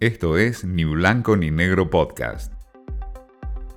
Esto 0.00 0.38
es 0.38 0.64
Ni 0.64 0.84
Blanco 0.84 1.36
ni 1.36 1.50
Negro 1.50 1.90
Podcast. 1.90 2.54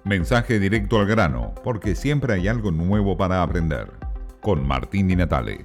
Mensaje 0.06 0.58
directo 0.58 0.98
al 0.98 1.06
grano, 1.06 1.54
porque 1.66 1.96
siempre 1.96 2.36
hay 2.36 2.48
algo 2.48 2.72
nuevo 2.72 3.18
para 3.18 3.44
aprender. 3.44 3.92
Con 4.40 4.66
Martín 4.66 5.10
Di 5.10 5.18
Natale. 5.18 5.60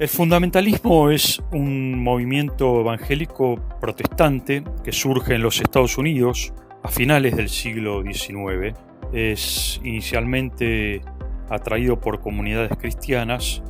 El 0.00 0.08
fundamentalismo 0.08 1.10
es 1.12 1.40
un 1.52 2.02
movimiento 2.02 2.80
evangélico 2.80 3.54
protestante 3.80 4.64
que 4.82 4.90
surge 4.90 5.36
en 5.36 5.42
los 5.42 5.60
Estados 5.60 5.96
Unidos 5.96 6.52
a 6.82 6.88
finales 6.88 7.36
del 7.36 7.48
siglo 7.48 8.02
XIX. 8.02 8.76
Es 9.12 9.80
inicialmente 9.84 11.02
atraído 11.50 12.00
por 12.00 12.18
comunidades 12.18 12.72
cristianas 12.80 13.62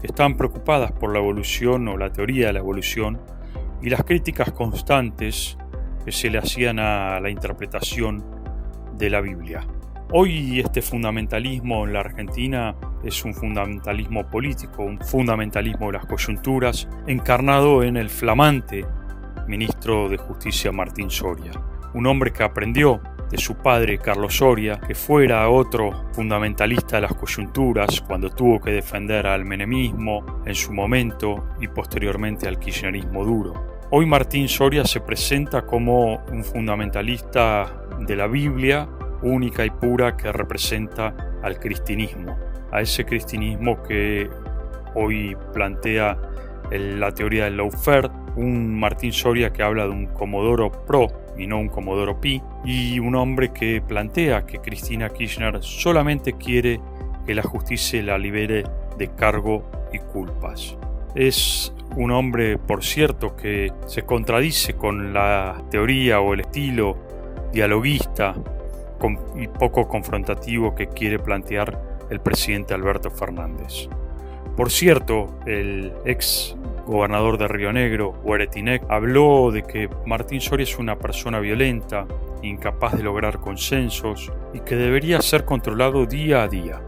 que 0.00 0.06
están 0.06 0.36
preocupadas 0.36 0.92
por 0.92 1.12
la 1.12 1.18
evolución 1.18 1.88
o 1.88 1.96
la 1.96 2.12
teoría 2.12 2.46
de 2.46 2.52
la 2.52 2.60
evolución 2.60 3.18
y 3.82 3.90
las 3.90 4.04
críticas 4.04 4.52
constantes 4.52 5.56
que 6.04 6.12
se 6.12 6.30
le 6.30 6.38
hacían 6.38 6.78
a 6.78 7.20
la 7.20 7.30
interpretación 7.30 8.24
de 8.96 9.10
la 9.10 9.20
Biblia. 9.20 9.66
Hoy 10.10 10.60
este 10.60 10.80
fundamentalismo 10.80 11.86
en 11.86 11.92
la 11.92 12.00
Argentina 12.00 12.74
es 13.04 13.24
un 13.24 13.34
fundamentalismo 13.34 14.26
político, 14.28 14.82
un 14.82 14.98
fundamentalismo 14.98 15.86
de 15.88 15.98
las 15.98 16.06
coyunturas, 16.06 16.88
encarnado 17.06 17.82
en 17.82 17.96
el 17.96 18.08
flamante 18.08 18.86
ministro 19.46 20.08
de 20.08 20.16
Justicia 20.16 20.72
Martín 20.72 21.10
Soria, 21.10 21.52
un 21.94 22.06
hombre 22.06 22.32
que 22.32 22.42
aprendió 22.42 23.00
de 23.30 23.38
su 23.38 23.56
padre 23.56 23.98
Carlos 23.98 24.36
Soria, 24.36 24.80
que 24.80 24.94
fuera 24.94 25.48
otro 25.50 26.08
fundamentalista 26.12 26.96
de 26.96 27.02
las 27.02 27.14
coyunturas 27.14 28.00
cuando 28.00 28.30
tuvo 28.30 28.60
que 28.60 28.70
defender 28.70 29.26
al 29.26 29.44
menemismo 29.44 30.42
en 30.46 30.54
su 30.54 30.72
momento 30.72 31.48
y 31.60 31.68
posteriormente 31.68 32.48
al 32.48 32.58
kirchnerismo 32.58 33.24
duro. 33.24 33.77
Hoy 33.90 34.04
Martín 34.04 34.48
Soria 34.48 34.84
se 34.84 35.00
presenta 35.00 35.62
como 35.64 36.16
un 36.30 36.44
fundamentalista 36.44 37.86
de 38.00 38.16
la 38.16 38.26
Biblia, 38.26 38.86
única 39.22 39.64
y 39.64 39.70
pura 39.70 40.14
que 40.14 40.30
representa 40.30 41.16
al 41.42 41.58
cristianismo, 41.58 42.36
a 42.70 42.82
ese 42.82 43.06
cristianismo 43.06 43.82
que 43.82 44.28
hoy 44.94 45.34
plantea 45.54 46.18
la 46.70 47.12
teoría 47.12 47.44
del 47.44 47.56
lawfare, 47.56 48.10
un 48.36 48.78
Martín 48.78 49.10
Soria 49.10 49.54
que 49.54 49.62
habla 49.62 49.84
de 49.84 49.90
un 49.90 50.06
Comodoro 50.08 50.70
Pro 50.70 51.06
y 51.38 51.46
no 51.46 51.58
un 51.58 51.70
Comodoro 51.70 52.20
Pi, 52.20 52.42
y 52.66 52.98
un 52.98 53.14
hombre 53.14 53.54
que 53.54 53.80
plantea 53.80 54.44
que 54.44 54.58
Cristina 54.58 55.08
Kirchner 55.08 55.62
solamente 55.62 56.34
quiere 56.34 56.78
que 57.24 57.34
la 57.34 57.42
justicia 57.42 58.02
la 58.02 58.18
libere 58.18 58.64
de 58.98 59.08
cargo 59.14 59.64
y 59.94 59.98
culpas. 59.98 60.76
Es 61.14 61.72
un 61.98 62.12
hombre, 62.12 62.58
por 62.58 62.84
cierto, 62.84 63.34
que 63.34 63.72
se 63.86 64.02
contradice 64.02 64.74
con 64.74 65.12
la 65.12 65.64
teoría 65.68 66.20
o 66.20 66.32
el 66.32 66.40
estilo 66.40 66.96
dialoguista 67.52 68.34
y 69.34 69.48
poco 69.48 69.88
confrontativo 69.88 70.76
que 70.76 70.86
quiere 70.86 71.18
plantear 71.18 72.06
el 72.08 72.20
presidente 72.20 72.72
Alberto 72.72 73.10
Fernández. 73.10 73.88
Por 74.56 74.70
cierto, 74.70 75.40
el 75.44 75.92
ex 76.04 76.56
gobernador 76.86 77.36
de 77.36 77.48
Río 77.48 77.72
Negro, 77.72 78.14
Hueretinec, 78.22 78.84
habló 78.88 79.50
de 79.50 79.64
que 79.64 79.90
Martín 80.06 80.40
Soria 80.40 80.62
es 80.62 80.78
una 80.78 80.96
persona 80.96 81.40
violenta, 81.40 82.06
incapaz 82.42 82.96
de 82.96 83.02
lograr 83.02 83.40
consensos 83.40 84.32
y 84.54 84.60
que 84.60 84.76
debería 84.76 85.20
ser 85.20 85.44
controlado 85.44 86.06
día 86.06 86.44
a 86.44 86.48
día. 86.48 86.80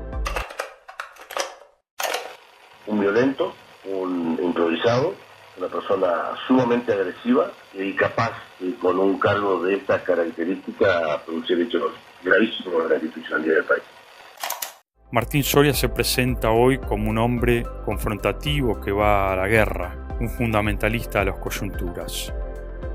Un 2.86 3.00
violento 3.00 3.54
un 3.84 4.38
improvisado, 4.60 5.14
una 5.56 5.68
persona 5.68 6.08
sumamente 6.46 6.92
agresiva 6.92 7.50
y 7.74 7.94
capaz, 7.94 8.32
con 8.80 8.98
un 8.98 9.18
cargo 9.18 9.62
de 9.62 9.76
esta 9.76 10.02
característica, 10.02 11.14
a 11.14 11.18
producir 11.24 11.60
hechos 11.60 11.92
gravísimos 12.22 12.84
en 12.84 12.88
la 12.88 12.94
institucionalidad 12.96 13.54
del 13.54 13.64
país. 13.64 13.82
Martín 15.12 15.42
Soria 15.42 15.72
se 15.72 15.88
presenta 15.88 16.50
hoy 16.50 16.78
como 16.78 17.10
un 17.10 17.18
hombre 17.18 17.64
confrontativo 17.84 18.80
que 18.80 18.92
va 18.92 19.32
a 19.32 19.36
la 19.36 19.48
guerra, 19.48 20.08
un 20.20 20.28
fundamentalista 20.28 21.20
de 21.20 21.26
las 21.26 21.38
coyunturas, 21.38 22.32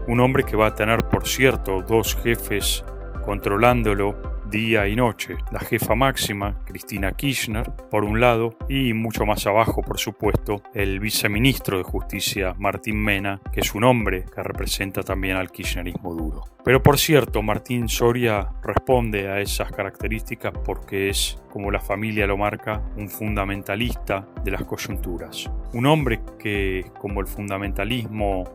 un 0.08 0.20
hombre 0.20 0.44
que 0.44 0.56
va 0.56 0.68
a 0.68 0.76
tener, 0.76 1.00
por 1.10 1.28
cierto, 1.28 1.82
dos 1.82 2.16
jefes 2.24 2.86
controlándolo 3.26 4.35
día 4.50 4.88
y 4.88 4.96
noche. 4.96 5.38
La 5.52 5.60
jefa 5.60 5.96
máxima, 5.96 6.60
Cristina 6.66 7.12
Kirchner, 7.12 7.72
por 7.90 8.04
un 8.04 8.20
lado, 8.20 8.58
y 8.70 8.94
mucho 8.94 9.26
más 9.26 9.46
abajo, 9.48 9.82
por 9.82 10.00
supuesto, 10.00 10.62
el 10.74 11.00
viceministro 11.00 11.78
de 11.78 11.84
Justicia, 11.84 12.54
Martín 12.58 13.02
Mena, 13.02 13.42
que 13.52 13.62
es 13.62 13.74
un 13.74 13.84
hombre 13.84 14.26
que 14.34 14.44
representa 14.44 15.04
también 15.04 15.38
al 15.38 15.52
kirchnerismo 15.52 16.14
duro. 16.14 16.44
Pero 16.64 16.82
por 16.82 16.98
cierto, 16.98 17.42
Martín 17.42 17.88
Soria 17.88 18.50
responde 18.64 19.30
a 19.30 19.40
esas 19.40 19.72
características 19.72 20.54
porque 20.66 21.10
es, 21.10 21.38
como 21.52 21.70
la 21.70 21.80
familia 21.80 22.26
lo 22.26 22.38
marca, 22.38 22.82
un 22.98 23.10
fundamentalista 23.10 24.28
de 24.44 24.52
las 24.52 24.64
coyunturas. 24.64 25.50
Un 25.74 25.86
hombre 25.86 26.22
que, 26.40 26.92
como 27.00 27.22
el 27.22 27.28
fundamentalismo 27.28 28.46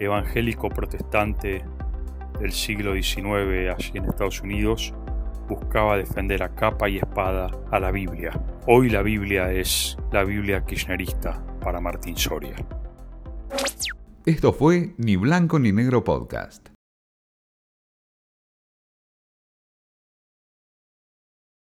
evangélico 0.00 0.68
protestante 0.68 1.64
del 2.40 2.52
siglo 2.52 2.94
XIX 2.94 3.70
allí 3.72 3.92
en 3.94 4.06
Estados 4.06 4.40
Unidos, 4.40 4.92
buscaba 5.48 5.96
defender 5.96 6.42
a 6.42 6.54
capa 6.54 6.88
y 6.88 6.98
espada 6.98 7.48
a 7.70 7.80
la 7.80 7.90
Biblia. 7.90 8.32
Hoy 8.66 8.90
la 8.90 9.02
Biblia 9.02 9.52
es 9.52 9.96
la 10.12 10.24
Biblia 10.24 10.64
kirchnerista 10.64 11.42
para 11.60 11.80
Martín 11.80 12.16
Soria. 12.16 12.56
Esto 14.26 14.52
fue 14.52 14.94
Ni 14.96 15.16
Blanco 15.16 15.58
ni 15.58 15.72
Negro 15.72 16.02
Podcast. 16.02 16.73